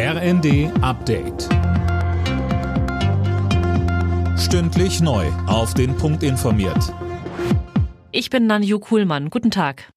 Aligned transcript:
RND 0.00 0.70
Update. 0.80 1.48
Stündlich 4.38 5.00
neu. 5.00 5.26
Auf 5.48 5.74
den 5.74 5.96
Punkt 5.96 6.22
informiert. 6.22 6.94
Ich 8.12 8.30
bin 8.30 8.46
Nanju 8.46 8.78
Kuhlmann. 8.78 9.28
Guten 9.28 9.50
Tag. 9.50 9.90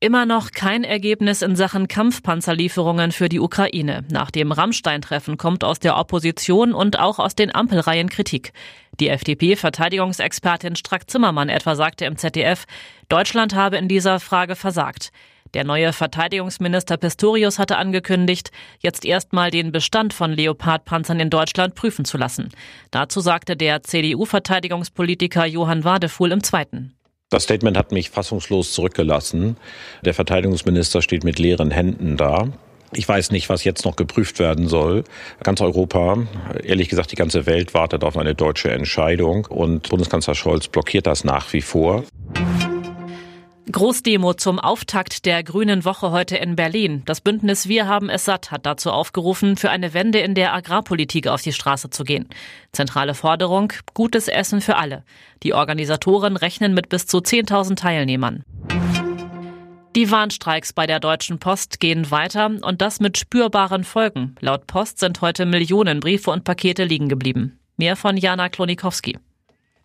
Immer 0.00 0.26
noch 0.26 0.50
kein 0.50 0.82
Ergebnis 0.82 1.42
in 1.42 1.54
Sachen 1.54 1.86
Kampfpanzerlieferungen 1.86 3.12
für 3.12 3.28
die 3.28 3.38
Ukraine. 3.38 4.04
Nach 4.10 4.32
dem 4.32 4.50
Rammstein-Treffen 4.50 5.36
kommt 5.36 5.62
aus 5.62 5.78
der 5.78 5.96
Opposition 5.96 6.74
und 6.74 6.98
auch 6.98 7.20
aus 7.20 7.36
den 7.36 7.54
Ampelreihen 7.54 8.08
Kritik. 8.08 8.52
Die 8.98 9.10
FDP-Verteidigungsexpertin 9.10 10.74
Strack-Zimmermann 10.74 11.50
etwa 11.50 11.76
sagte 11.76 12.04
im 12.04 12.16
ZDF, 12.16 12.64
Deutschland 13.08 13.54
habe 13.54 13.76
in 13.76 13.86
dieser 13.86 14.18
Frage 14.18 14.56
versagt. 14.56 15.12
Der 15.54 15.64
neue 15.64 15.92
Verteidigungsminister 15.92 16.96
Pistorius 16.96 17.58
hatte 17.58 17.76
angekündigt, 17.76 18.50
jetzt 18.80 19.04
erstmal 19.04 19.50
den 19.50 19.72
Bestand 19.72 20.12
von 20.12 20.32
Leopardpanzern 20.32 21.20
in 21.20 21.30
Deutschland 21.30 21.74
prüfen 21.74 22.04
zu 22.04 22.18
lassen. 22.18 22.50
Dazu 22.90 23.20
sagte 23.20 23.56
der 23.56 23.82
CDU-Verteidigungspolitiker 23.82 25.46
Johann 25.46 25.84
Wadefuhl 25.84 26.32
im 26.32 26.42
Zweiten. 26.42 26.94
Das 27.30 27.44
Statement 27.44 27.76
hat 27.76 27.92
mich 27.92 28.10
fassungslos 28.10 28.72
zurückgelassen. 28.72 29.56
Der 30.02 30.14
Verteidigungsminister 30.14 31.02
steht 31.02 31.24
mit 31.24 31.38
leeren 31.38 31.70
Händen 31.70 32.16
da. 32.16 32.48
Ich 32.94 33.06
weiß 33.06 33.32
nicht, 33.32 33.50
was 33.50 33.64
jetzt 33.64 33.84
noch 33.84 33.96
geprüft 33.96 34.38
werden 34.38 34.66
soll. 34.66 35.04
Ganz 35.42 35.60
Europa, 35.60 36.26
ehrlich 36.62 36.88
gesagt 36.88 37.12
die 37.12 37.16
ganze 37.16 37.44
Welt 37.44 37.74
wartet 37.74 38.02
auf 38.02 38.16
eine 38.16 38.34
deutsche 38.34 38.70
Entscheidung 38.70 39.44
und 39.44 39.90
Bundeskanzler 39.90 40.34
Scholz 40.34 40.68
blockiert 40.68 41.06
das 41.06 41.22
nach 41.22 41.52
wie 41.52 41.60
vor. 41.60 42.04
Großdemo 43.70 44.32
zum 44.34 44.58
Auftakt 44.58 45.26
der 45.26 45.42
Grünen 45.42 45.84
Woche 45.84 46.10
heute 46.10 46.36
in 46.36 46.56
Berlin. 46.56 47.02
Das 47.04 47.20
Bündnis 47.20 47.68
Wir 47.68 47.86
haben 47.86 48.08
es 48.08 48.24
satt 48.24 48.50
hat 48.50 48.64
dazu 48.64 48.90
aufgerufen, 48.90 49.56
für 49.56 49.70
eine 49.70 49.92
Wende 49.92 50.20
in 50.20 50.34
der 50.34 50.54
Agrarpolitik 50.54 51.26
auf 51.26 51.42
die 51.42 51.52
Straße 51.52 51.90
zu 51.90 52.04
gehen. 52.04 52.28
Zentrale 52.72 53.14
Forderung, 53.14 53.72
gutes 53.92 54.28
Essen 54.28 54.62
für 54.62 54.76
alle. 54.76 55.04
Die 55.42 55.52
Organisatoren 55.52 56.36
rechnen 56.36 56.72
mit 56.72 56.88
bis 56.88 57.06
zu 57.06 57.18
10.000 57.18 57.76
Teilnehmern. 57.76 58.42
Die 59.94 60.10
Warnstreiks 60.10 60.72
bei 60.72 60.86
der 60.86 61.00
Deutschen 61.00 61.38
Post 61.38 61.78
gehen 61.78 62.10
weiter 62.10 62.50
und 62.62 62.80
das 62.80 63.00
mit 63.00 63.18
spürbaren 63.18 63.84
Folgen. 63.84 64.36
Laut 64.40 64.66
Post 64.66 64.98
sind 64.98 65.20
heute 65.20 65.44
Millionen 65.44 66.00
Briefe 66.00 66.30
und 66.30 66.44
Pakete 66.44 66.84
liegen 66.84 67.08
geblieben. 67.08 67.58
Mehr 67.76 67.96
von 67.96 68.16
Jana 68.16 68.48
Klonikowski. 68.48 69.18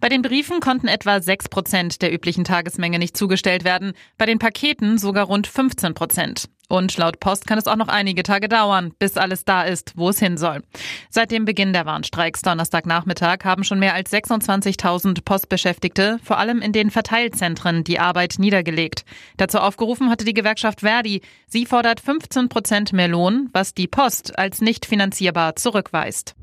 Bei 0.03 0.09
den 0.09 0.21
Briefen 0.21 0.59
konnten 0.59 0.89
etwa 0.89 1.21
6 1.21 1.47
Prozent 1.47 2.01
der 2.01 2.13
üblichen 2.13 2.43
Tagesmenge 2.43 2.99
nicht 2.99 3.15
zugestellt 3.15 3.63
werden, 3.63 3.93
bei 4.17 4.25
den 4.25 4.37
Paketen 4.37 4.97
sogar 4.97 5.27
rund 5.27 5.47
15 5.47 5.93
Prozent. 5.93 6.49
Und 6.67 6.97
laut 6.97 7.21
Post 7.21 7.47
kann 7.47 7.57
es 7.57 7.67
auch 7.67 7.77
noch 7.77 7.87
einige 7.87 8.23
Tage 8.23 8.49
dauern, 8.49 8.91
bis 8.99 9.15
alles 9.15 9.45
da 9.45 9.61
ist, 9.61 9.93
wo 9.95 10.09
es 10.09 10.19
hin 10.19 10.35
soll. 10.35 10.61
Seit 11.09 11.31
dem 11.31 11.45
Beginn 11.45 11.71
der 11.71 11.85
Warnstreiks 11.85 12.41
Donnerstagnachmittag 12.41 13.45
haben 13.45 13.63
schon 13.63 13.79
mehr 13.79 13.93
als 13.93 14.11
26.000 14.11 15.23
Postbeschäftigte, 15.23 16.19
vor 16.21 16.37
allem 16.37 16.61
in 16.61 16.73
den 16.73 16.91
Verteilzentren, 16.91 17.85
die 17.85 17.99
Arbeit 17.99 18.39
niedergelegt. 18.39 19.05
Dazu 19.37 19.59
aufgerufen 19.59 20.09
hatte 20.09 20.25
die 20.25 20.33
Gewerkschaft 20.33 20.81
Verdi. 20.81 21.21
Sie 21.47 21.65
fordert 21.65 22.01
15 22.01 22.49
Prozent 22.49 22.91
mehr 22.91 23.07
Lohn, 23.07 23.49
was 23.53 23.73
die 23.73 23.87
Post 23.87 24.37
als 24.37 24.59
nicht 24.59 24.85
finanzierbar 24.85 25.55
zurückweist. 25.55 26.35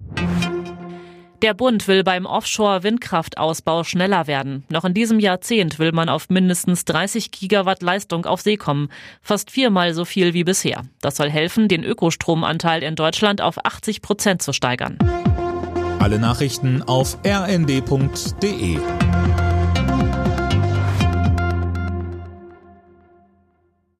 Der 1.43 1.55
Bund 1.55 1.89
will 1.89 2.05
beim 2.05 2.27
Offshore-Windkraftausbau 2.27 3.83
schneller 3.85 4.27
werden. 4.27 4.65
Noch 4.69 4.85
in 4.85 4.93
diesem 4.93 5.19
Jahrzehnt 5.19 5.79
will 5.79 5.93
man 5.93 6.11
auf 6.11 6.29
mindestens 6.29 6.85
30 6.85 7.31
Gigawatt 7.31 7.81
Leistung 7.81 8.27
auf 8.27 8.43
See 8.43 8.59
kommen. 8.59 8.91
Fast 9.23 9.51
viermal 9.51 9.95
so 9.95 10.05
viel 10.05 10.35
wie 10.35 10.45
bisher. 10.45 10.83
Das 11.01 11.17
soll 11.17 11.31
helfen, 11.31 11.69
den 11.69 11.83
Ökostromanteil 11.83 12.83
in 12.83 12.95
Deutschland 12.95 13.41
auf 13.41 13.65
80 13.65 14.03
Prozent 14.03 14.43
zu 14.43 14.53
steigern. 14.53 14.99
Alle 15.99 16.19
Nachrichten 16.19 16.83
auf 16.83 17.17
rnd.de 17.25 18.79